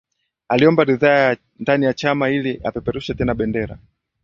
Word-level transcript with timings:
Aliomba 0.47 0.83
ridhaa 0.85 1.35
ndani 1.59 1.85
ya 1.85 1.93
Chama 1.93 2.29
ili 2.29 2.59
apeperushe 2.63 3.13
tena 3.13 3.33
bendera 3.35 3.79